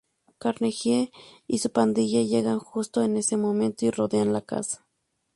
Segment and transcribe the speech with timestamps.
[0.39, 1.11] Carnegie
[1.45, 4.83] y su pandilla llegan justo en ese momento y rodean la casa.